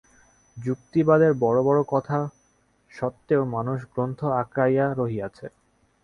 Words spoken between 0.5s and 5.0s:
যুক্তিবাদের বড় বড় কথা সত্ত্বেও মানুষ গ্রন্থ আঁকড়াইয়া